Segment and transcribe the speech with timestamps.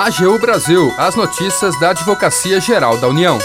[0.00, 3.38] AGU Brasil, as notícias da Advocacia Geral da União.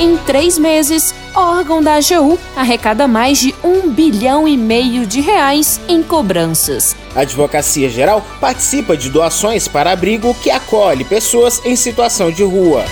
[0.00, 5.80] Em três meses, órgão da AGU arrecada mais de um bilhão e meio de reais
[5.86, 6.96] em cobranças.
[7.14, 12.84] A Advocacia Geral participa de doações para abrigo que acolhe pessoas em situação de rua.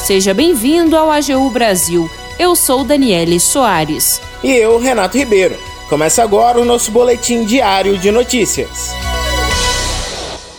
[0.00, 2.10] Seja bem-vindo ao AGU Brasil.
[2.40, 4.20] Eu sou Daniele Soares.
[4.42, 5.54] E eu, Renato Ribeiro.
[5.88, 9.03] Começa agora o nosso boletim diário de notícias.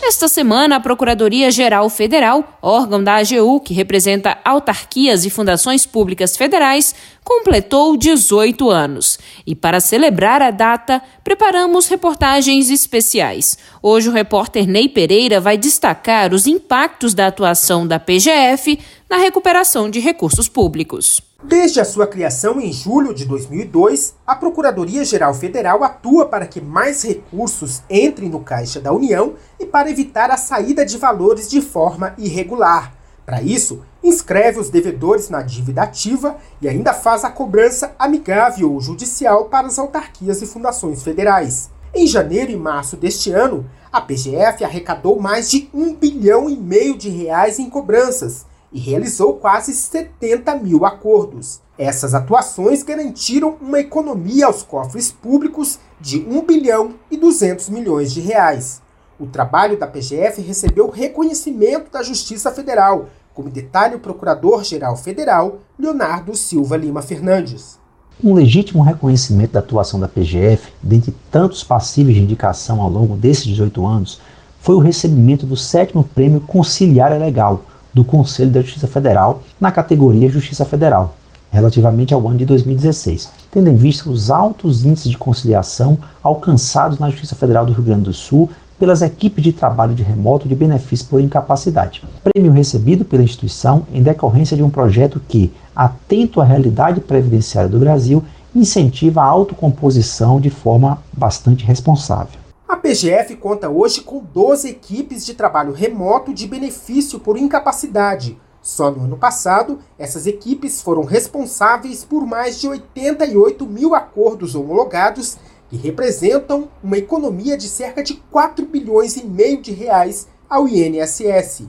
[0.08, 6.94] Esta semana, a Procuradoria-Geral Federal, órgão da AGU que representa autarquias e fundações públicas federais,
[7.24, 9.18] completou 18 anos.
[9.48, 13.58] E para celebrar a data, preparamos reportagens especiais.
[13.82, 18.78] Hoje, o repórter Ney Pereira vai destacar os impactos da atuação da PGF
[19.10, 21.20] na recuperação de recursos públicos.
[21.44, 27.04] Desde a sua criação em julho de 2002, a Procuradoria-Geral Federal atua para que mais
[27.04, 32.16] recursos entrem no Caixa da União e para evitar a saída de valores de forma
[32.18, 32.94] irregular.
[33.26, 38.80] Para isso, inscreve os devedores na dívida ativa e ainda faz a cobrança amigável ou
[38.80, 41.70] judicial para as autarquias e fundações federais.
[41.94, 46.98] Em janeiro e março deste ano, a PGF arrecadou mais de um bilhão e meio
[46.98, 51.62] de reais em cobranças e realizou quase 70 mil acordos.
[51.78, 58.20] Essas atuações garantiram uma economia aos cofres públicos de 1 bilhão e 200 milhões de
[58.20, 58.82] reais.
[59.18, 66.36] O trabalho da PGF recebeu reconhecimento da Justiça Federal, como detalha o Procurador-Geral Federal, Leonardo
[66.36, 67.80] Silva Lima Fernandes.
[68.22, 73.46] Um legítimo reconhecimento da atuação da PGF, dentre tantos passíveis de indicação ao longo desses
[73.46, 74.20] 18 anos,
[74.60, 77.64] foi o recebimento do sétimo Prêmio Conciliar Legal,
[77.96, 81.16] do Conselho da Justiça Federal na categoria Justiça Federal,
[81.50, 87.10] relativamente ao ano de 2016, tendo em vista os altos índices de conciliação alcançados na
[87.10, 91.08] Justiça Federal do Rio Grande do Sul pelas equipes de trabalho de remoto de benefício
[91.08, 92.04] por incapacidade.
[92.22, 97.80] Prêmio recebido pela instituição em decorrência de um projeto que, atento à realidade previdenciária do
[97.80, 98.22] Brasil,
[98.54, 102.45] incentiva a autocomposição de forma bastante responsável.
[102.86, 108.40] PGF conta hoje com 12 equipes de trabalho remoto de benefício por incapacidade.
[108.62, 115.36] Só no ano passado, essas equipes foram responsáveis por mais de 88 mil acordos homologados,
[115.68, 121.64] que representam uma economia de cerca de 4 bilhões e meio de reais ao INSS.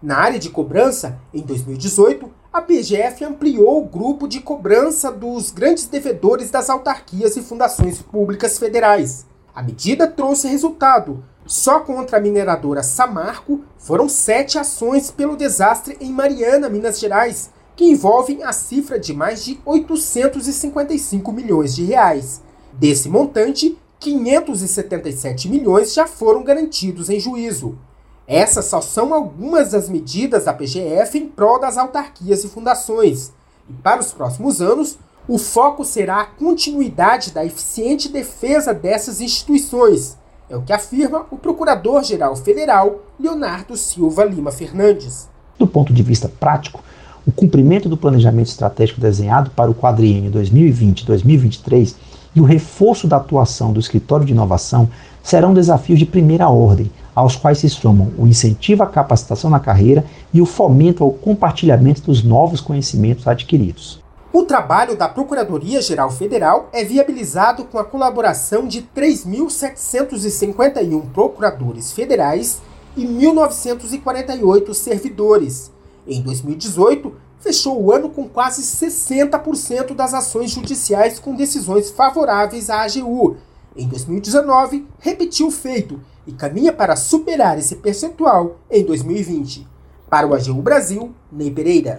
[0.00, 5.88] Na área de cobrança, em 2018, a PGF ampliou o grupo de cobrança dos grandes
[5.88, 9.26] devedores das autarquias e fundações públicas federais.
[9.54, 11.22] A medida trouxe resultado.
[11.46, 17.84] Só contra a mineradora Samarco foram sete ações pelo desastre em Mariana, Minas Gerais, que
[17.84, 22.42] envolvem a cifra de mais de 855 milhões de reais.
[22.72, 27.78] Desse montante, 577 milhões já foram garantidos em juízo.
[28.26, 33.32] Essas só são algumas das medidas da PGF em prol das autarquias e fundações.
[33.68, 40.18] E para os próximos anos, o foco será a continuidade da eficiente defesa dessas instituições,
[40.50, 45.26] é o que afirma o Procurador-Geral Federal, Leonardo Silva Lima Fernandes.
[45.58, 46.84] Do ponto de vista prático,
[47.26, 51.94] o cumprimento do planejamento estratégico desenhado para o quadriênio 2020-2023
[52.36, 54.90] e o reforço da atuação do escritório de inovação
[55.22, 60.04] serão desafios de primeira ordem, aos quais se somam o incentivo à capacitação na carreira
[60.34, 64.03] e o fomento ao compartilhamento dos novos conhecimentos adquiridos.
[64.36, 72.60] O trabalho da Procuradoria-Geral Federal é viabilizado com a colaboração de 3.751 procuradores federais
[72.96, 75.70] e 1.948 servidores.
[76.04, 82.82] Em 2018, fechou o ano com quase 60% das ações judiciais com decisões favoráveis à
[82.82, 83.36] AGU.
[83.76, 89.64] Em 2019, repetiu o feito e caminha para superar esse percentual em 2020.
[90.10, 91.94] Para o AGU Brasil, Ney Pereira.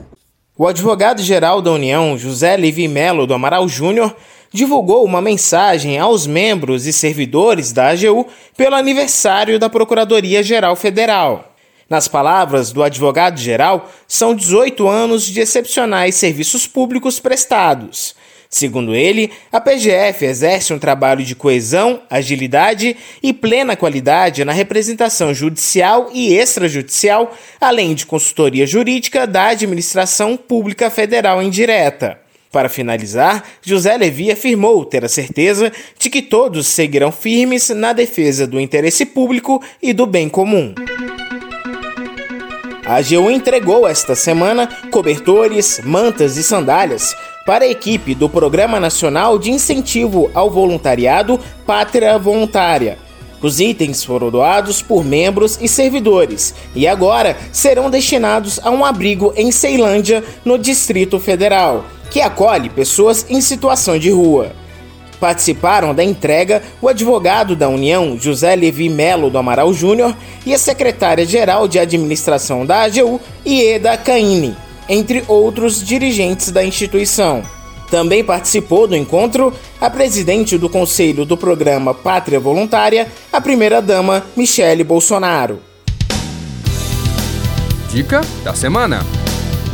[0.58, 4.16] O advogado-geral da União, José Levi Melo do Amaral Júnior,
[4.54, 11.54] divulgou uma mensagem aos membros e servidores da AGU pelo aniversário da Procuradoria-Geral Federal.
[11.90, 18.16] Nas palavras do advogado-geral, são 18 anos de excepcionais serviços públicos prestados
[18.56, 25.34] Segundo ele, a PGF exerce um trabalho de coesão, agilidade e plena qualidade na representação
[25.34, 32.18] judicial e extrajudicial, além de consultoria jurídica da administração pública federal indireta.
[32.50, 35.70] Para finalizar, José Levi afirmou ter a certeza
[36.00, 40.74] de que todos seguirão firmes na defesa do interesse público e do bem comum.
[42.86, 47.14] A AGU entregou esta semana cobertores, mantas e sandálias
[47.46, 52.98] para a equipe do Programa Nacional de Incentivo ao Voluntariado Pátria Voluntária.
[53.40, 59.32] Os itens foram doados por membros e servidores e agora serão destinados a um abrigo
[59.38, 64.52] em Ceilândia, no Distrito Federal, que acolhe pessoas em situação de rua.
[65.20, 70.58] Participaram da entrega o advogado da União, José Levi Melo do Amaral Júnior, e a
[70.58, 74.56] secretária-geral de administração da AGU, Ieda Caine,
[74.88, 77.44] entre outros dirigentes da instituição.
[77.90, 84.84] Também participou do encontro a presidente do Conselho do Programa Pátria Voluntária, a primeira-dama Michele
[84.84, 85.60] Bolsonaro.
[87.92, 89.06] Dica da semana.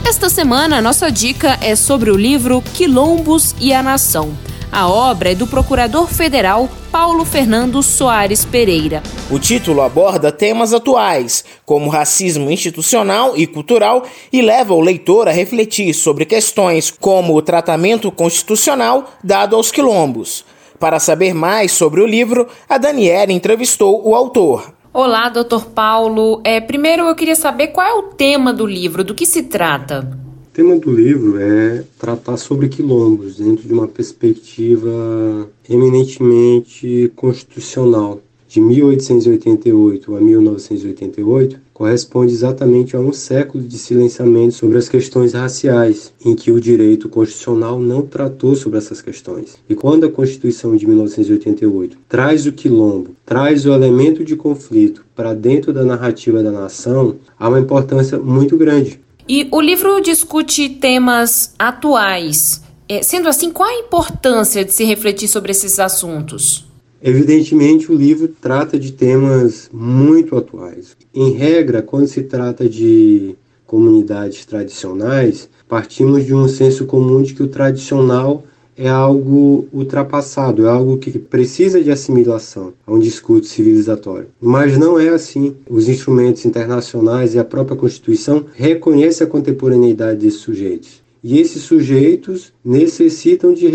[0.08, 4.36] Esta semana, nossa dica é sobre o livro Quilombos e a Nação
[4.72, 9.04] a obra é do procurador federal Paulo Fernando Soares Pereira.
[9.30, 15.32] O título aborda temas atuais, como racismo institucional e cultural, e leva o leitor a
[15.32, 20.46] refletir sobre questões como o tratamento constitucional dado aos quilombos.
[20.80, 24.74] Para saber mais sobre o livro, a Daniela entrevistou o autor.
[24.94, 26.42] Olá, doutor Paulo.
[26.44, 30.21] É, primeiro eu queria saber qual é o tema do livro, do que se trata.
[30.52, 38.20] O tema do livro é tratar sobre quilombos dentro de uma perspectiva eminentemente constitucional.
[38.50, 46.12] De 1888 a 1988 corresponde exatamente a um século de silenciamento sobre as questões raciais,
[46.24, 49.58] em que o direito constitucional não tratou sobre essas questões.
[49.70, 55.34] E quando a Constituição de 1988 traz o quilombo, traz o elemento de conflito para
[55.34, 59.00] dentro da narrativa da nação, há uma importância muito grande
[59.32, 62.62] e o livro discute temas atuais.
[62.90, 66.68] É, sendo assim, qual a importância de se refletir sobre esses assuntos?
[67.02, 70.98] Evidentemente, o livro trata de temas muito atuais.
[71.16, 73.34] Em regra, quando se trata de
[73.66, 78.44] comunidades tradicionais, partimos de um senso comum de que o tradicional
[78.78, 84.28] é algo ultrapassado, é algo que precisa de assimilação a um discurso civilizatório.
[84.42, 85.56] Mas não é assim.
[85.70, 91.02] Os instrumentos internacionais e a própria Constituição reconhecem a contemporaneidade desses sujeitos.
[91.24, 93.70] E esses sujeitos necessitam de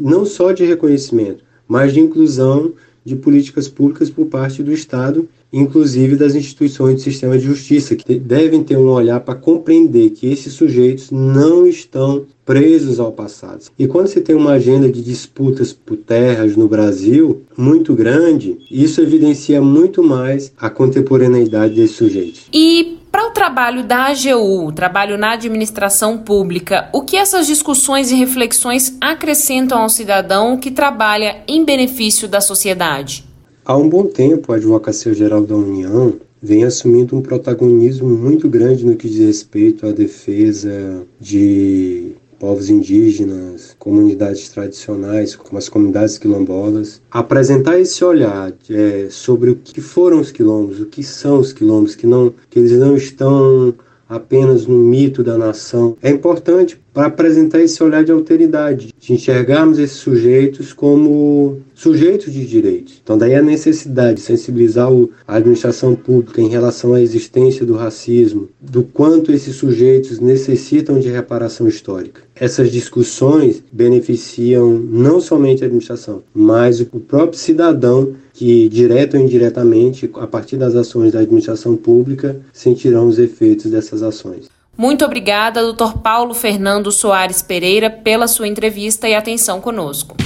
[0.00, 2.72] não só de reconhecimento, mas de inclusão
[3.04, 8.18] de políticas públicas por parte do Estado, inclusive das instituições do sistema de justiça, que
[8.18, 13.64] devem ter um olhar para compreender que esses sujeitos não estão presos ao passado.
[13.78, 19.02] E quando você tem uma agenda de disputas por terras no Brasil muito grande, isso
[19.02, 22.46] evidencia muito mais a contemporaneidade desses sujeitos.
[22.50, 28.14] E para o trabalho da AGU, trabalho na administração pública, o que essas discussões e
[28.14, 33.26] reflexões acrescentam ao cidadão que trabalha em benefício da sociedade?
[33.62, 38.86] Há um bom tempo, a Advocacia Geral da União vem assumindo um protagonismo muito grande
[38.86, 47.00] no que diz respeito à defesa de povos indígenas, comunidades tradicionais, como as comunidades quilombolas,
[47.10, 51.94] apresentar esse olhar é, sobre o que foram os quilombos, o que são os quilombos,
[51.94, 53.74] que não que eles não estão
[54.08, 55.96] apenas no mito da nação.
[56.02, 62.44] É importante para apresentar esse olhar de alteridade, de enxergarmos esses sujeitos como sujeitos de
[62.44, 63.00] direitos.
[63.02, 64.88] Então, daí a necessidade de sensibilizar
[65.26, 71.08] a administração pública em relação à existência do racismo, do quanto esses sujeitos necessitam de
[71.08, 72.22] reparação histórica.
[72.34, 80.08] Essas discussões beneficiam não somente a administração, mas o próprio cidadão que, direto ou indiretamente,
[80.14, 84.48] a partir das ações da administração pública, sentirão os efeitos dessas ações.
[84.76, 85.98] Muito obrigada, Dr.
[86.00, 90.16] Paulo Fernando Soares Pereira, pela sua entrevista e atenção conosco.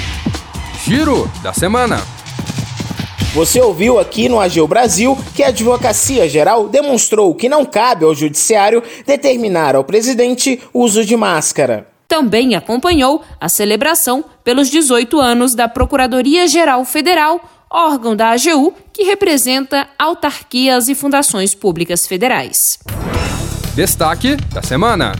[0.84, 1.96] Giro da semana.
[3.34, 8.14] Você ouviu aqui no Ageu Brasil que a Advocacia Geral demonstrou que não cabe ao
[8.14, 11.86] Judiciário determinar ao presidente o uso de máscara.
[12.06, 17.40] Também acompanhou a celebração pelos 18 anos da Procuradoria-Geral Federal,
[17.72, 22.78] órgão da AGU que representa autarquias e fundações públicas federais.
[23.74, 25.14] Destaque da semana.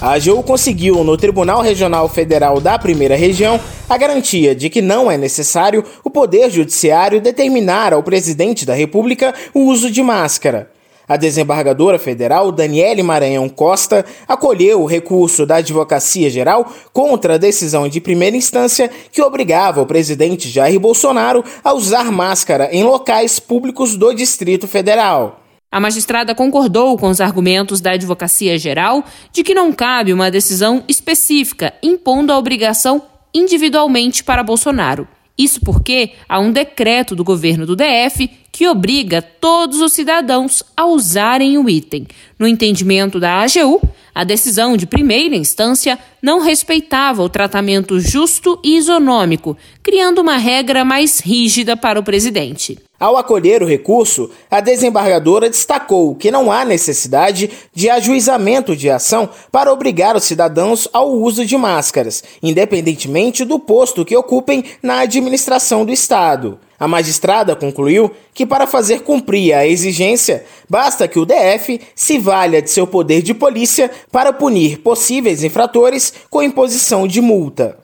[0.00, 5.08] A AGU conseguiu no Tribunal Regional Federal da Primeira Região a garantia de que não
[5.08, 10.68] é necessário o Poder Judiciário determinar ao presidente da República o uso de máscara.
[11.08, 17.88] A desembargadora federal Daniele Maranhão Costa acolheu o recurso da Advocacia Geral contra a decisão
[17.88, 23.96] de primeira instância que obrigava o presidente Jair Bolsonaro a usar máscara em locais públicos
[23.96, 25.40] do Distrito Federal.
[25.70, 30.84] A magistrada concordou com os argumentos da Advocacia Geral de que não cabe uma decisão
[30.86, 33.02] específica impondo a obrigação
[33.34, 35.08] individualmente para Bolsonaro.
[35.36, 40.84] Isso porque há um decreto do governo do DF que obriga todos os cidadãos a
[40.84, 42.06] usarem o item.
[42.38, 43.80] No entendimento da AGU,
[44.14, 50.84] a decisão de primeira instância não respeitava o tratamento justo e isonômico, criando uma regra
[50.84, 52.78] mais rígida para o presidente.
[53.00, 59.28] Ao acolher o recurso, a desembargadora destacou que não há necessidade de ajuizamento de ação
[59.50, 65.84] para obrigar os cidadãos ao uso de máscaras, independentemente do posto que ocupem na administração
[65.84, 66.60] do Estado.
[66.82, 72.60] A magistrada concluiu que, para fazer cumprir a exigência, basta que o DF se valha
[72.60, 77.78] de seu poder de polícia para punir possíveis infratores com imposição de multa.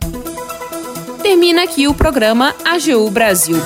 [1.23, 3.59] Termina aqui o programa AGU Brasil.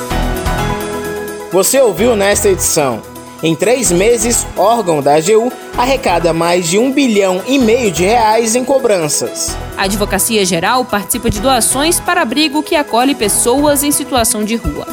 [1.51, 3.12] Você ouviu nesta edição.
[3.43, 8.55] Em três meses, órgão da AGU arrecada mais de um bilhão e meio de reais
[8.55, 9.57] em cobranças.
[9.77, 14.87] A Advocacia Geral participa de doações para abrigo que acolhe pessoas em situação de rua.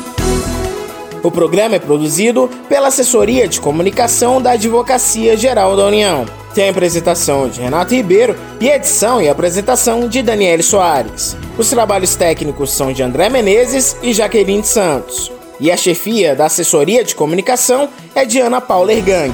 [1.21, 6.25] O programa é produzido pela Assessoria de Comunicação da Advocacia Geral da União.
[6.55, 11.37] Tem a apresentação de Renato Ribeiro e edição e apresentação de Daniele Soares.
[11.55, 15.38] Os trabalhos técnicos são de André Menezes e Jaqueline Santos.
[15.59, 19.33] E a chefia da assessoria de comunicação é de Ana Paula Ergang.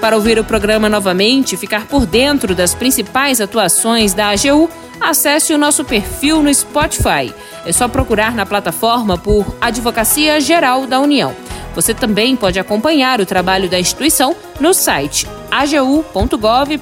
[0.00, 4.68] Para ouvir o programa novamente e ficar por dentro das principais atuações da AGU,
[5.00, 7.34] acesse o nosso perfil no Spotify.
[7.66, 11.34] É só procurar na plataforma por Advocacia Geral da União.
[11.74, 16.78] Você também pode acompanhar o trabalho da instituição no site agu.gov.br.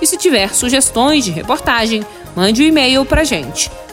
[0.00, 2.04] E se tiver sugestões de reportagem,
[2.34, 3.70] mande um e-mail para a gente